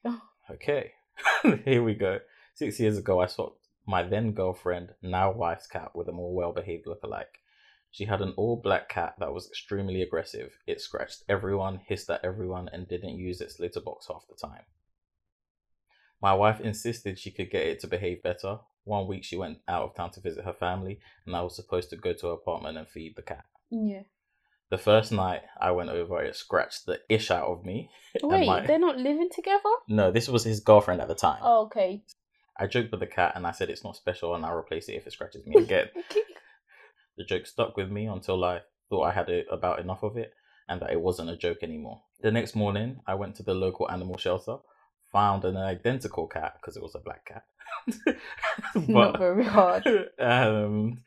Okay, 0.51 0.91
here 1.63 1.81
we 1.81 1.93
go. 1.93 2.19
Six 2.53 2.77
years 2.77 2.97
ago, 2.97 3.21
I 3.21 3.27
swapped 3.27 3.63
my 3.85 4.03
then 4.03 4.31
girlfriend, 4.31 4.93
now 5.01 5.31
wife's 5.31 5.67
cat 5.67 5.95
with 5.95 6.07
a 6.07 6.11
more 6.11 6.33
well 6.33 6.51
behaved 6.51 6.85
lookalike. 6.85 7.39
She 7.91 8.05
had 8.05 8.21
an 8.21 8.33
all 8.37 8.55
black 8.55 8.89
cat 8.89 9.15
that 9.19 9.33
was 9.33 9.47
extremely 9.47 10.01
aggressive. 10.01 10.57
It 10.65 10.81
scratched 10.81 11.23
everyone, 11.29 11.81
hissed 11.85 12.09
at 12.09 12.25
everyone, 12.25 12.69
and 12.73 12.87
didn't 12.87 13.19
use 13.19 13.39
its 13.39 13.59
litter 13.59 13.81
box 13.81 14.07
half 14.07 14.25
the 14.27 14.35
time. 14.35 14.63
My 16.21 16.33
wife 16.33 16.59
insisted 16.59 17.19
she 17.19 17.31
could 17.31 17.51
get 17.51 17.67
it 17.67 17.79
to 17.81 17.87
behave 17.87 18.23
better. 18.23 18.59
One 18.85 19.07
week 19.07 19.23
she 19.23 19.37
went 19.37 19.59
out 19.67 19.83
of 19.83 19.95
town 19.95 20.11
to 20.11 20.21
visit 20.21 20.45
her 20.45 20.53
family, 20.53 20.99
and 21.25 21.35
I 21.35 21.41
was 21.41 21.55
supposed 21.55 21.89
to 21.91 21.95
go 21.95 22.13
to 22.13 22.27
her 22.27 22.33
apartment 22.33 22.77
and 22.77 22.87
feed 22.87 23.15
the 23.15 23.21
cat. 23.21 23.45
Yeah. 23.71 24.03
The 24.69 24.77
first 24.77 25.11
night 25.11 25.41
I 25.59 25.71
went 25.71 25.89
over, 25.89 26.21
it 26.21 26.35
scratched 26.35 26.85
the 26.85 26.99
ish 27.07 27.29
out 27.31 27.47
of 27.47 27.63
me. 27.63 27.89
Wait, 28.23 28.47
my- 28.47 28.65
they're 28.65 28.79
not 28.79 28.97
living 28.97 29.29
together? 29.33 29.69
No, 29.87 30.11
this 30.11 30.27
was 30.27 30.43
his 30.43 30.59
girlfriend 30.59 30.99
at 31.01 31.07
the 31.07 31.15
time. 31.15 31.39
Oh, 31.43 31.63
okay. 31.65 32.03
I 32.57 32.67
joked 32.67 32.91
with 32.91 32.99
the 32.99 33.07
cat 33.07 33.33
and 33.35 33.47
I 33.47 33.51
said 33.51 33.69
it's 33.69 33.83
not 33.83 33.95
special 33.95 34.35
and 34.35 34.45
I'll 34.45 34.55
replace 34.55 34.87
it 34.89 34.93
if 34.93 35.07
it 35.07 35.13
scratches 35.13 35.45
me 35.45 35.61
again. 35.61 35.87
the 37.17 37.23
joke 37.23 37.45
stuck 37.45 37.77
with 37.77 37.89
me 37.89 38.05
until 38.05 38.43
I 38.43 38.61
thought 38.89 39.03
I 39.03 39.11
had 39.11 39.29
it 39.29 39.47
about 39.51 39.79
enough 39.79 40.03
of 40.03 40.17
it 40.17 40.33
and 40.69 40.81
that 40.81 40.91
it 40.91 41.01
wasn't 41.01 41.29
a 41.29 41.37
joke 41.37 41.59
anymore. 41.61 42.01
The 42.21 42.31
next 42.31 42.55
morning, 42.55 42.99
I 43.07 43.15
went 43.15 43.35
to 43.35 43.43
the 43.43 43.53
local 43.53 43.89
animal 43.91 44.17
shelter, 44.17 44.57
found 45.13 45.45
an 45.45 45.55
identical 45.55 46.27
cat 46.27 46.55
because 46.59 46.75
it 46.75 46.83
was 46.83 46.95
a 46.95 46.99
black 46.99 47.25
cat. 47.25 47.43
not 48.87 49.17
very 49.17 49.45
hard. 49.45 49.85
um, 50.19 50.97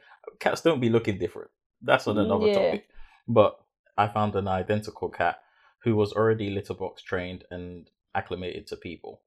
cats 0.40 0.62
don't 0.62 0.80
be 0.80 0.88
looking 0.88 1.18
different. 1.18 1.50
That's 1.82 2.06
on 2.06 2.16
another 2.16 2.46
Yeah. 2.46 2.54
topic. 2.54 2.88
But 3.28 3.58
I 3.98 4.08
found 4.08 4.34
an 4.36 4.48
identical 4.48 5.10
cat 5.10 5.40
who 5.82 5.96
was 5.96 6.12
already 6.12 6.50
litter 6.50 6.74
box 6.74 7.02
trained 7.02 7.44
and 7.50 7.90
acclimated 8.14 8.66
to 8.68 8.76
people, 8.76 9.20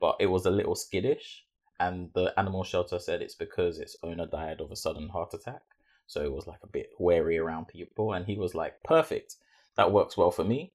but 0.00 0.16
it 0.18 0.26
was 0.26 0.46
a 0.46 0.50
little 0.50 0.74
skittish. 0.74 1.44
And 1.78 2.10
the 2.14 2.32
animal 2.38 2.64
shelter 2.64 2.98
said 2.98 3.22
it's 3.22 3.34
because 3.34 3.78
its 3.78 3.96
owner 4.02 4.26
died 4.26 4.60
of 4.60 4.70
a 4.70 4.76
sudden 4.76 5.08
heart 5.08 5.34
attack. 5.34 5.62
So 6.06 6.22
it 6.22 6.32
was 6.32 6.46
like 6.46 6.60
a 6.62 6.68
bit 6.68 6.90
wary 6.98 7.38
around 7.38 7.68
people. 7.68 8.12
And 8.12 8.26
he 8.26 8.36
was 8.36 8.54
like, 8.54 8.74
perfect. 8.84 9.36
That 9.76 9.92
works 9.92 10.16
well 10.16 10.30
for 10.30 10.44
me 10.44 10.72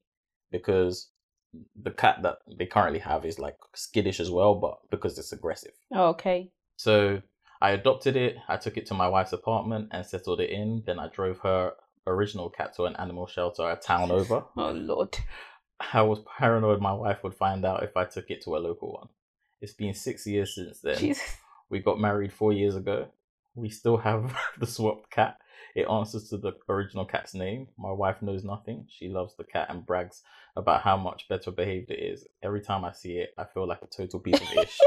because 0.52 1.10
the 1.82 1.92
cat 1.92 2.22
that 2.24 2.40
they 2.58 2.66
currently 2.66 3.00
have 3.00 3.26
is 3.26 3.40
like 3.40 3.58
skittish 3.74 4.20
as 4.20 4.30
well, 4.32 4.56
but 4.56 4.78
because 4.90 5.18
it's 5.18 5.32
aggressive. 5.32 5.74
Oh, 5.94 6.08
okay. 6.10 6.52
So 6.78 7.22
I 7.62 7.72
adopted 7.72 8.16
it. 8.16 8.38
I 8.48 8.58
took 8.58 8.78
it 8.78 8.86
to 8.88 8.94
my 8.94 9.08
wife's 9.08 9.34
apartment 9.34 9.90
and 9.92 10.06
settled 10.06 10.42
it 10.42 10.50
in. 10.50 10.84
Then 10.86 11.00
I 11.00 11.08
drove 11.08 11.40
her 11.40 11.74
original 12.06 12.50
cat 12.50 12.76
to 12.76 12.86
an 12.86 12.96
animal 12.98 13.28
shelter 13.28 13.70
a 13.70 13.76
town 13.76 14.12
over. 14.12 14.44
Oh 14.58 14.72
lord. 14.72 15.18
I 15.94 16.02
was 16.02 16.20
paranoid 16.38 16.82
my 16.82 16.94
wife 16.94 17.24
would 17.24 17.36
find 17.36 17.64
out 17.66 17.84
if 17.84 17.96
I 17.96 18.06
took 18.06 18.32
it 18.32 18.44
to 18.44 18.56
a 18.56 18.60
local 18.60 18.94
one. 18.94 19.10
It's 19.62 19.74
been 19.74 19.94
six 19.94 20.26
years 20.26 20.56
since 20.56 20.80
then. 20.80 20.98
Jesus. 20.98 21.38
We 21.70 21.80
got 21.80 22.00
married 22.00 22.32
four 22.32 22.54
years 22.54 22.76
ago. 22.76 23.08
We 23.58 23.70
still 23.70 23.98
have 23.98 24.38
the 24.60 24.68
swapped 24.68 25.10
cat. 25.10 25.38
It 25.76 25.88
answers 25.90 26.30
to 26.30 26.38
the 26.38 26.54
original 26.70 27.06
cat's 27.06 27.34
name. 27.34 27.68
My 27.78 27.92
wife 27.92 28.22
knows 28.22 28.44
nothing. 28.44 28.86
She 28.88 29.10
loves 29.10 29.36
the 29.36 29.44
cat 29.44 29.68
and 29.70 29.86
brags 29.86 30.22
about 30.56 30.82
how 30.82 30.96
much 30.96 31.28
better 31.28 31.52
behaved 31.52 31.90
it 31.90 32.00
is. 32.00 32.26
Every 32.44 32.62
time 32.62 32.86
I 32.86 32.92
see 32.92 33.18
it, 33.18 33.32
I 33.38 33.46
feel 33.46 33.68
like 33.68 33.82
a 33.82 33.88
total 33.88 34.20
piece 34.20 34.40
of 34.40 34.48
ish. 34.58 34.80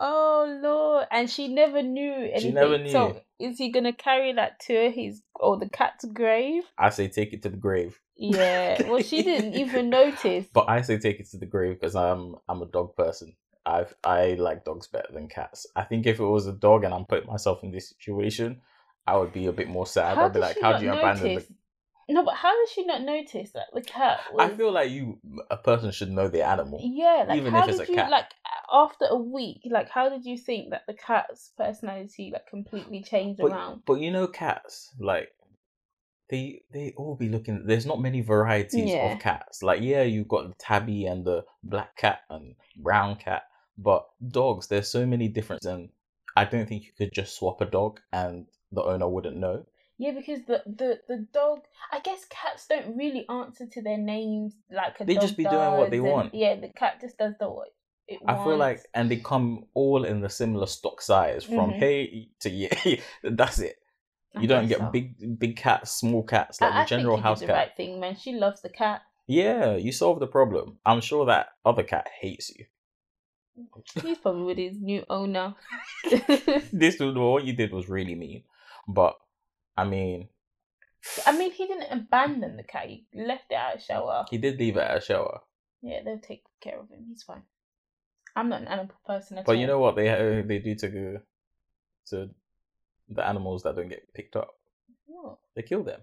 oh 0.00 0.58
lord. 0.60 1.06
And 1.10 1.30
she 1.30 1.46
never 1.48 1.80
knew 1.82 2.12
anything. 2.12 2.40
She 2.40 2.52
never 2.52 2.78
knew. 2.78 2.90
So 2.90 3.20
is 3.38 3.58
he 3.58 3.70
gonna 3.70 3.92
carry 3.92 4.32
that 4.32 4.58
to 4.66 4.90
his 4.90 5.22
or 5.36 5.56
the 5.56 5.68
cat's 5.68 6.04
grave? 6.04 6.64
I 6.76 6.90
say 6.90 7.06
take 7.06 7.32
it 7.32 7.42
to 7.42 7.48
the 7.48 7.56
grave. 7.56 8.00
Yeah. 8.16 8.88
Well 8.88 9.02
she 9.02 9.22
didn't 9.22 9.54
even 9.60 9.88
notice. 9.90 10.46
But 10.52 10.68
I 10.68 10.82
say 10.82 10.98
take 10.98 11.20
it 11.20 11.30
to 11.30 11.38
the 11.38 11.46
grave 11.46 11.78
because 11.78 11.94
I'm 11.94 12.34
I'm 12.48 12.62
a 12.62 12.66
dog 12.66 12.96
person. 12.96 13.36
I 13.66 13.86
I 14.04 14.34
like 14.34 14.64
dogs 14.64 14.86
better 14.88 15.12
than 15.12 15.28
cats. 15.28 15.66
I 15.74 15.82
think 15.84 16.06
if 16.06 16.20
it 16.20 16.24
was 16.24 16.46
a 16.46 16.52
dog 16.52 16.84
and 16.84 16.92
I'm 16.92 17.04
putting 17.06 17.28
myself 17.28 17.62
in 17.64 17.70
this 17.70 17.88
situation, 17.88 18.60
I 19.06 19.16
would 19.16 19.32
be 19.32 19.46
a 19.46 19.52
bit 19.52 19.68
more 19.68 19.86
sad. 19.86 20.16
How 20.16 20.26
I'd 20.26 20.32
be 20.32 20.40
like, 20.40 20.60
how 20.60 20.78
do 20.78 20.84
you 20.84 20.92
abandon 20.92 21.34
the 21.34 21.46
No, 22.08 22.24
but 22.24 22.34
how 22.34 22.52
did 22.58 22.68
she 22.70 22.84
not 22.84 23.02
notice 23.02 23.52
that 23.52 23.66
the 23.72 23.82
cat 23.82 24.20
was 24.32 24.50
I 24.50 24.56
feel 24.56 24.72
like 24.72 24.90
you 24.90 25.18
a 25.50 25.56
person 25.56 25.90
should 25.92 26.10
know 26.10 26.28
the 26.28 26.44
animal. 26.44 26.80
Yeah, 26.82 27.24
like 27.26 27.38
even 27.38 27.54
if 27.54 27.68
it's 27.68 27.80
a 27.80 27.92
you 27.92 27.96
cat. 27.96 28.10
like 28.10 28.30
after 28.72 29.06
a 29.06 29.16
week, 29.16 29.62
like 29.70 29.88
how 29.88 30.08
did 30.08 30.24
you 30.24 30.36
think 30.36 30.70
that 30.70 30.82
the 30.86 30.94
cat's 30.94 31.52
personality 31.56 32.30
like 32.32 32.46
completely 32.46 33.02
changed 33.02 33.40
around? 33.40 33.82
But, 33.86 33.94
but 33.94 34.00
you 34.00 34.10
know 34.10 34.26
cats, 34.26 34.92
like 34.98 35.30
they 36.30 36.62
they 36.72 36.92
all 36.96 37.16
be 37.16 37.28
looking 37.28 37.66
there's 37.66 37.86
not 37.86 38.00
many 38.00 38.20
varieties 38.20 38.90
Yeah. 38.92 39.12
of 39.12 39.18
cats. 39.20 39.62
Like 39.62 39.80
yeah, 39.82 40.02
you've 40.02 40.28
got 40.28 40.48
the 40.48 40.54
tabby 40.54 41.06
and 41.06 41.24
the 41.24 41.44
black 41.62 41.96
cat 41.96 42.20
and 42.30 42.54
brown 42.76 43.16
cat, 43.16 43.42
but 43.78 44.06
dogs, 44.28 44.66
there's 44.68 44.88
so 44.88 45.06
many 45.06 45.28
differences, 45.28 45.66
and 45.70 45.88
I 46.36 46.44
don't 46.44 46.68
think 46.68 46.84
you 46.84 46.92
could 46.96 47.12
just 47.12 47.36
swap 47.36 47.60
a 47.60 47.66
dog 47.66 48.00
and 48.12 48.46
the 48.72 48.82
owner 48.82 49.08
wouldn't 49.08 49.36
know. 49.36 49.66
Yeah, 49.98 50.10
because 50.10 50.40
the, 50.46 50.60
the 50.66 50.98
the 51.08 51.26
dog, 51.32 51.60
I 51.92 52.00
guess 52.00 52.24
cats 52.28 52.66
don't 52.66 52.96
really 52.96 53.24
answer 53.28 53.66
to 53.66 53.80
their 53.82 53.96
names 53.98 54.54
like 54.70 55.00
a 55.00 55.04
They 55.04 55.14
just 55.14 55.36
be 55.36 55.44
doing 55.44 55.72
what 55.78 55.90
they 55.90 55.98
and- 55.98 56.06
want. 56.06 56.34
Yeah, 56.34 56.56
the 56.56 56.68
cat 56.70 57.00
just 57.00 57.16
does 57.18 57.34
the 57.38 57.48
what 57.48 57.68
it 58.08 58.18
I 58.26 58.32
wants. 58.32 58.44
feel 58.48 58.56
like 58.56 58.80
and 58.92 59.08
they 59.10 59.16
come 59.18 59.66
all 59.72 60.04
in 60.04 60.20
the 60.20 60.28
similar 60.28 60.66
stock 60.66 61.00
size 61.00 61.44
from 61.44 61.70
Mhm. 61.70 61.78
hey 61.78 62.28
to 62.40 62.50
yeah. 62.50 62.96
That's 63.22 63.60
it. 63.60 63.76
I 64.36 64.40
You 64.42 64.48
don't 64.48 64.66
get 64.66 64.78
so. 64.78 64.90
big 64.90 65.38
big 65.38 65.56
cats, 65.56 65.92
small 65.92 66.24
cats 66.24 66.60
like 66.60 66.72
I 66.72 66.82
the 66.82 66.88
general 66.88 67.16
think 67.16 67.24
you 67.24 67.28
house 67.28 67.38
did 67.40 67.46
cat. 67.46 67.54
the 67.54 67.58
right 67.60 67.76
thing, 67.76 68.00
man. 68.00 68.16
She 68.16 68.32
loves 68.32 68.62
the 68.62 68.68
cat. 68.70 69.02
Yeah, 69.28 69.76
you 69.76 69.92
solved 69.92 70.20
the 70.20 70.26
problem. 70.26 70.78
I'm 70.84 71.00
sure 71.00 71.24
that 71.26 71.50
other 71.64 71.84
cat 71.84 72.08
hates 72.20 72.50
you. 72.50 72.64
He's 74.02 74.18
probably 74.18 74.42
with 74.44 74.58
his 74.58 74.80
new 74.80 75.04
owner. 75.08 75.54
this 76.72 76.98
was 76.98 77.14
what 77.14 77.44
you 77.44 77.52
did 77.52 77.72
was 77.72 77.88
really 77.88 78.14
mean, 78.14 78.42
but 78.88 79.14
I 79.76 79.84
mean, 79.84 80.28
I 81.26 81.36
mean, 81.36 81.52
he 81.52 81.66
didn't 81.66 81.92
abandon 81.92 82.56
the 82.56 82.62
cat. 82.64 82.86
He 82.88 83.04
left 83.14 83.44
it 83.50 83.54
at 83.54 83.76
a 83.76 83.80
shower. 83.80 84.24
he 84.30 84.38
did 84.38 84.58
leave 84.58 84.76
it 84.76 84.80
at 84.80 84.96
a 84.98 85.00
shower. 85.00 85.40
Yeah, 85.82 86.00
they'll 86.04 86.18
take 86.18 86.42
care 86.60 86.80
of 86.80 86.88
him. 86.88 87.04
He's 87.08 87.22
fine. 87.22 87.42
I'm 88.34 88.48
not 88.48 88.62
an 88.62 88.68
animal 88.68 88.94
person 89.06 89.38
at 89.38 89.44
But 89.44 89.52
all. 89.54 89.60
you 89.60 89.66
know 89.66 89.78
what 89.78 89.94
they 89.96 90.08
uh, 90.08 90.42
they 90.46 90.58
do 90.58 90.74
to 90.76 91.20
to 92.10 92.30
the 93.08 93.26
animals 93.26 93.62
that 93.62 93.76
don't 93.76 93.88
get 93.88 94.12
picked 94.14 94.34
up? 94.34 94.54
What? 95.06 95.38
They 95.54 95.62
kill 95.62 95.84
them. 95.84 96.00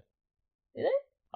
Do 0.74 0.82
they? 0.82 0.88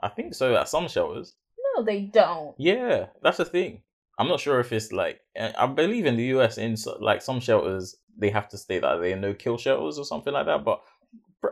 I 0.03 0.09
think 0.09 0.35
so 0.35 0.55
at 0.57 0.69
some 0.69 0.89
shelters. 0.89 1.35
No, 1.77 1.83
they 1.83 2.03
don't. 2.03 2.55
Yeah, 2.59 3.07
that's 3.23 3.37
the 3.39 3.45
thing. 3.45 3.83
I'm 4.19 4.29
not 4.29 4.41
sure 4.41 4.61
if 4.61 4.73
it's 4.73 4.93
like 4.93 5.21
I 5.39 5.67
believe 5.67 6.07
in 6.07 6.17
the 6.17 6.25
US 6.37 6.59
in 6.59 6.77
like 7.01 7.23
some 7.23 7.41
shelters 7.41 7.97
they 8.19 8.31
have 8.31 8.49
to 8.49 8.57
state 8.59 8.83
that 8.83 8.97
they're 9.01 9.17
no 9.17 9.35
kill 9.35 9.59
shelters 9.59 9.99
or 9.99 10.05
something 10.05 10.33
like 10.33 10.47
that. 10.47 10.65
But 10.65 10.81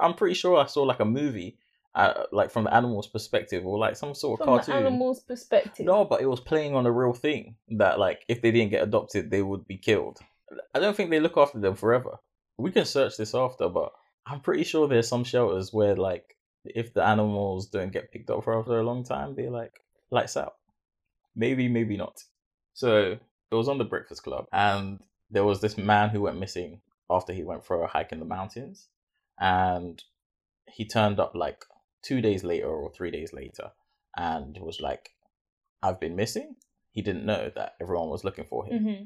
I'm 0.01 0.15
pretty 0.15 0.35
sure 0.35 0.57
I 0.59 0.67
saw 0.67 0.83
like 0.83 1.01
a 1.01 1.05
movie, 1.05 1.59
uh, 1.95 2.25
like 2.33 2.51
from 2.51 2.65
the 2.65 2.75
animal's 2.75 3.07
perspective 3.07 3.67
or 3.67 3.79
like 3.79 3.97
some 3.97 4.15
sort 4.15 4.41
of 4.41 4.47
From 4.47 4.57
cartoon. 4.57 4.75
the 4.83 4.89
animal's 4.89 5.21
perspective. 5.21 5.85
No, 5.87 6.05
but 6.05 6.23
it 6.23 6.27
was 6.27 6.41
playing 6.41 6.75
on 6.75 6.87
a 6.87 6.91
real 6.93 7.13
thing 7.13 7.57
that 7.69 7.99
like 7.99 8.25
if 8.29 8.41
they 8.41 8.51
didn't 8.51 8.71
get 8.71 8.83
adopted, 8.83 9.31
they 9.31 9.43
would 9.43 9.67
be 9.67 9.77
killed. 9.77 10.19
I 10.75 10.81
don't 10.81 10.97
think 10.97 11.11
they 11.11 11.21
look 11.21 11.37
after 11.37 11.59
them 11.59 11.75
forever. 11.75 12.17
We 12.57 12.71
can 12.71 12.85
search 12.87 13.17
this 13.17 13.35
after, 13.35 13.69
but 13.69 13.93
I'm 14.27 14.41
pretty 14.41 14.65
sure 14.65 14.89
there's 14.89 15.09
some 15.09 15.25
shelters 15.25 15.73
where 15.73 15.97
like 15.97 16.37
if 16.65 16.95
the 16.95 17.05
animals 17.05 17.67
don't 17.67 17.93
get 17.93 18.11
picked 18.11 18.31
up 18.31 18.43
for 18.43 18.59
after 18.59 18.79
a 18.79 18.83
long 18.85 19.05
time, 19.05 19.35
they 19.35 19.49
like 19.49 19.81
lights 20.11 20.37
out. 20.37 20.55
Maybe, 21.37 21.69
maybe 21.69 21.97
not. 21.97 22.23
So 22.75 23.19
it 23.51 23.55
was 23.55 23.69
on 23.69 23.79
the 23.79 23.85
Breakfast 23.85 24.23
Club, 24.25 24.47
and 24.53 25.01
there 25.31 25.45
was 25.45 25.61
this 25.61 25.79
man 25.79 26.11
who 26.11 26.23
went 26.23 26.39
missing 26.39 26.81
after 27.09 27.33
he 27.33 27.43
went 27.45 27.65
for 27.65 27.83
a 27.83 27.87
hike 27.87 28.13
in 28.13 28.19
the 28.19 28.25
mountains, 28.25 28.89
and 29.39 30.03
he 30.67 30.85
turned 30.85 31.21
up 31.21 31.35
like 31.35 31.65
two 32.03 32.21
days 32.21 32.45
later 32.45 32.69
or 32.69 32.91
three 32.91 33.11
days 33.11 33.33
later, 33.33 33.71
and 34.17 34.59
was 34.61 34.81
like, 34.81 35.15
"I've 35.83 36.01
been 36.01 36.17
missing." 36.17 36.57
He 36.91 37.03
didn't 37.03 37.27
know 37.27 37.51
that 37.55 37.75
everyone 37.81 38.09
was 38.11 38.25
looking 38.25 38.45
for 38.45 38.67
him. 38.67 38.85
hmm 38.85 39.03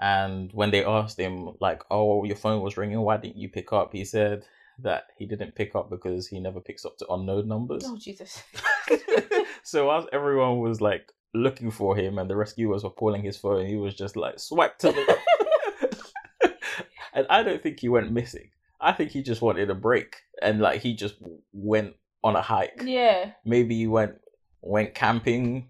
And 0.00 0.52
when 0.52 0.70
they 0.70 0.84
asked 0.84 1.18
him, 1.18 1.56
like, 1.60 1.82
"Oh, 1.90 2.24
your 2.24 2.36
phone 2.36 2.62
was 2.62 2.76
ringing. 2.76 3.00
Why 3.00 3.16
didn't 3.16 3.36
you 3.36 3.48
pick 3.48 3.72
up?" 3.72 3.92
He 3.92 4.04
said 4.04 4.44
that 4.78 5.06
he 5.18 5.26
didn't 5.26 5.56
pick 5.56 5.74
up 5.74 5.90
because 5.90 6.28
he 6.28 6.38
never 6.38 6.60
picks 6.60 6.84
up 6.84 6.96
to 6.98 7.12
unknown 7.12 7.48
numbers. 7.48 7.82
Oh 7.84 7.96
Jesus. 7.98 8.42
so 9.64 9.86
whilst 9.86 10.08
everyone 10.12 10.60
was 10.60 10.80
like 10.80 11.12
looking 11.34 11.70
for 11.70 11.96
him 11.96 12.18
and 12.18 12.28
the 12.28 12.36
rescuers 12.36 12.84
were 12.84 12.90
calling 12.90 13.22
his 13.22 13.36
phone, 13.36 13.66
he 13.66 13.76
was 13.76 13.94
just 13.94 14.16
like 14.16 14.38
swiped 14.38 14.80
to 14.80 14.92
the. 14.92 15.18
and 17.14 17.26
I 17.28 17.42
don't 17.42 17.62
think 17.62 17.80
he 17.80 17.88
went 17.88 18.12
missing. 18.12 18.50
I 18.80 18.92
think 18.92 19.10
he 19.10 19.22
just 19.22 19.42
wanted 19.42 19.70
a 19.70 19.74
break 19.74 20.16
and 20.40 20.60
like 20.60 20.80
he 20.80 20.94
just 20.94 21.16
went 21.52 21.94
on 22.22 22.36
a 22.36 22.42
hike. 22.42 22.82
yeah. 22.84 23.32
Maybe 23.44 23.76
he 23.76 23.86
went 23.86 24.14
went 24.60 24.94
camping 24.94 25.68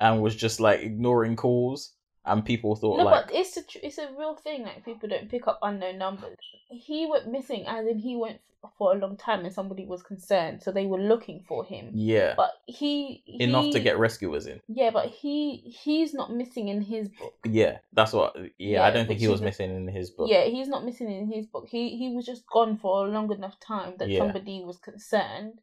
and 0.00 0.20
was 0.20 0.34
just 0.34 0.60
like 0.60 0.80
ignoring 0.80 1.36
calls 1.36 1.92
and 2.26 2.44
people 2.44 2.74
thought 2.76 2.98
No, 2.98 3.04
like 3.04 3.26
but 3.26 3.34
it's 3.34 3.56
a 3.56 3.62
tr- 3.62 3.78
it's 3.82 3.98
a 3.98 4.08
real 4.18 4.34
thing. 4.34 4.62
Like 4.62 4.84
people 4.84 5.08
don't 5.08 5.28
pick 5.30 5.46
up 5.46 5.58
unknown 5.62 5.98
numbers. 5.98 6.36
He 6.70 7.06
went 7.10 7.30
missing, 7.30 7.64
as 7.66 7.86
in 7.86 7.98
he 7.98 8.16
went 8.16 8.40
for 8.78 8.94
a 8.94 8.98
long 8.98 9.14
time, 9.18 9.44
and 9.44 9.52
somebody 9.52 9.84
was 9.84 10.02
concerned, 10.02 10.62
so 10.62 10.72
they 10.72 10.86
were 10.86 10.98
looking 10.98 11.44
for 11.46 11.64
him. 11.66 11.90
yeah 11.92 12.32
But 12.34 12.52
he, 12.66 13.22
enough 13.26 13.70
to 13.72 13.78
he- 13.78 13.84
get 13.84 13.98
rescuers 13.98 14.46
in. 14.46 14.58
Yeah, 14.68 14.88
but 14.90 15.06
he 15.10 15.56
he's 15.82 16.14
not 16.14 16.32
missing 16.32 16.68
in 16.68 16.80
his 16.80 17.10
book. 17.10 17.34
Yeah, 17.44 17.78
that's 17.92 18.14
what. 18.14 18.34
Yeah, 18.58 18.82
I 18.84 18.90
don't 18.90 19.06
think 19.06 19.20
he 19.20 19.28
was 19.28 19.42
missing 19.42 19.70
in 19.76 19.86
his 19.88 20.10
book. 20.10 20.30
Yeah, 20.30 20.44
he's 20.44 20.68
not 20.68 20.82
missing 20.84 21.10
in 21.12 21.30
his 21.30 21.44
book. 21.46 21.66
He 21.68 21.98
he 21.98 22.14
was 22.16 22.24
just 22.24 22.46
gone 22.46 22.78
for 22.78 23.06
a 23.06 23.10
long 23.10 23.30
enough 23.32 23.60
time 23.60 23.94
that 23.98 24.08
Yeah. 24.08 24.20
somebody 24.20 24.62
was 24.64 24.78
concerned 24.78 25.60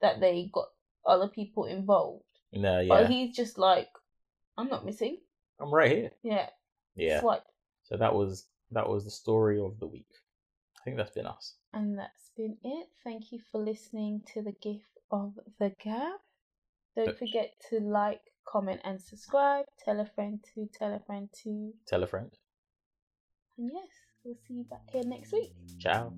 that 0.00 0.18
they 0.18 0.50
got 0.52 0.66
other 1.06 1.28
people 1.28 1.66
involved. 1.66 2.24
No, 2.52 2.80
yeah, 2.80 2.88
But 2.88 3.10
he's 3.10 3.36
just 3.36 3.58
like, 3.58 3.88
I'm 4.58 4.68
not 4.68 4.84
missing. 4.84 5.18
I'm 5.60 5.72
right 5.72 5.90
here. 5.90 6.10
Yeah. 6.22 6.48
Yeah. 6.96 7.20
Swipe. 7.20 7.44
So 7.84 7.96
that 7.96 8.14
was 8.14 8.46
that 8.70 8.88
was 8.88 9.04
the 9.04 9.10
story 9.10 9.60
of 9.60 9.78
the 9.78 9.86
week. 9.86 10.08
I 10.80 10.84
think 10.84 10.96
that's 10.96 11.10
been 11.10 11.26
us. 11.26 11.54
And 11.72 11.98
that's 11.98 12.30
been 12.36 12.56
it. 12.64 12.88
Thank 13.04 13.32
you 13.32 13.40
for 13.52 13.60
listening 13.60 14.22
to 14.32 14.42
the 14.42 14.54
gift 14.62 14.98
of 15.10 15.34
the 15.58 15.72
gab. 15.82 16.20
Don't 16.96 17.18
forget 17.18 17.52
to 17.70 17.80
like, 17.80 18.20
comment, 18.46 18.80
and 18.84 19.00
subscribe. 19.00 19.66
Tell 19.84 20.00
a 20.00 20.06
friend 20.06 20.40
to 20.54 20.68
tell 20.72 20.94
a 20.94 21.00
friend 21.00 21.28
to. 21.44 21.72
Tell 21.86 22.02
a 22.02 22.06
friend. 22.06 22.30
And 23.58 23.70
yes, 23.72 23.88
we'll 24.24 24.36
see 24.48 24.54
you 24.54 24.64
back 24.64 24.90
here 24.90 25.04
next 25.04 25.32
week. 25.32 25.52
Ciao. 25.78 26.12